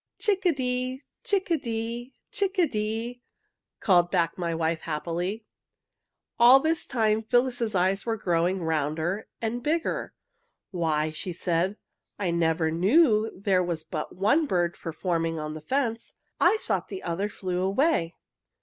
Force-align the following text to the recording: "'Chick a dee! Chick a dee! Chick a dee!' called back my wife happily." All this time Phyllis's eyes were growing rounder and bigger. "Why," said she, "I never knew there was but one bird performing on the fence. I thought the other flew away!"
"'Chick 0.17 0.47
a 0.47 0.51
dee! 0.51 1.03
Chick 1.23 1.51
a 1.51 1.57
dee! 1.59 2.11
Chick 2.31 2.57
a 2.57 2.65
dee!' 2.65 3.21
called 3.79 4.09
back 4.09 4.35
my 4.35 4.55
wife 4.55 4.81
happily." 4.81 5.45
All 6.39 6.59
this 6.59 6.87
time 6.87 7.21
Phyllis's 7.21 7.75
eyes 7.75 8.03
were 8.03 8.17
growing 8.17 8.63
rounder 8.63 9.27
and 9.43 9.61
bigger. 9.61 10.15
"Why," 10.71 11.11
said 11.11 11.75
she, 11.77 11.77
"I 12.17 12.31
never 12.31 12.71
knew 12.71 13.29
there 13.39 13.61
was 13.61 13.83
but 13.83 14.15
one 14.15 14.47
bird 14.47 14.73
performing 14.75 15.37
on 15.37 15.53
the 15.53 15.61
fence. 15.61 16.15
I 16.39 16.57
thought 16.63 16.87
the 16.89 17.03
other 17.03 17.29
flew 17.29 17.61
away!" 17.61 18.15